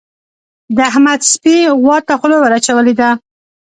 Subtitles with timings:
[0.75, 3.09] د احمد سپي غوا ته خوله ور اچولې ده.